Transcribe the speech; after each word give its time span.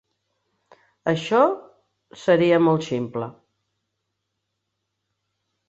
Això 1.13 1.41
seria 2.23 2.59
molt 2.69 2.87
ximple. 2.89 3.29